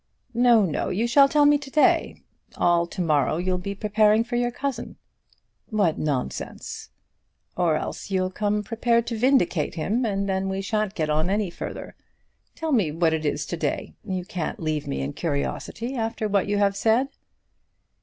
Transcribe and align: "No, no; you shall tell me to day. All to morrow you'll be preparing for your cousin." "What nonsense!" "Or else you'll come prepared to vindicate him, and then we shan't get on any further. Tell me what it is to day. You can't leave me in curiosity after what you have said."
"No, 0.33 0.65
no; 0.65 0.89
you 0.89 1.05
shall 1.05 1.29
tell 1.29 1.45
me 1.45 1.59
to 1.59 1.69
day. 1.69 2.23
All 2.55 2.87
to 2.87 3.01
morrow 3.03 3.37
you'll 3.37 3.59
be 3.59 3.75
preparing 3.75 4.23
for 4.23 4.35
your 4.35 4.49
cousin." 4.49 4.95
"What 5.69 5.99
nonsense!" 5.99 6.89
"Or 7.55 7.75
else 7.75 8.09
you'll 8.09 8.31
come 8.31 8.63
prepared 8.63 9.05
to 9.05 9.15
vindicate 9.15 9.75
him, 9.75 10.03
and 10.03 10.27
then 10.27 10.49
we 10.49 10.59
shan't 10.59 10.95
get 10.95 11.11
on 11.11 11.29
any 11.29 11.51
further. 11.51 11.95
Tell 12.55 12.71
me 12.71 12.91
what 12.91 13.13
it 13.13 13.27
is 13.27 13.45
to 13.45 13.57
day. 13.57 13.93
You 14.03 14.25
can't 14.25 14.59
leave 14.59 14.87
me 14.87 15.01
in 15.01 15.13
curiosity 15.13 15.95
after 15.95 16.27
what 16.27 16.47
you 16.47 16.57
have 16.57 16.75
said." 16.75 17.09